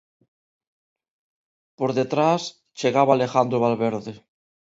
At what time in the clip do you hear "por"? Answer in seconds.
1.77-1.89